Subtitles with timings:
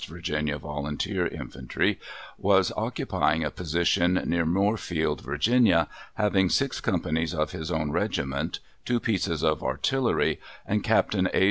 [0.09, 0.57] Va.
[0.57, 0.87] Vol.
[1.31, 1.99] Infantry,
[2.39, 8.99] was occupying a position near Moorefield, Va., having six companies of his own regiment, two
[8.99, 11.13] pieces of artillery, and Capt.
[11.13, 11.29] A.